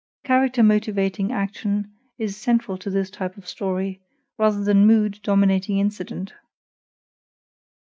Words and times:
Character 0.23 0.63
motivating 0.63 1.31
action 1.31 1.91
is 2.17 2.35
central 2.35 2.75
to 2.79 2.89
this 2.89 3.11
type 3.11 3.37
of 3.37 3.47
story, 3.47 4.01
rather 4.35 4.63
than 4.63 4.87
mood 4.87 5.19
dominating 5.21 5.77
incident. 5.77 6.33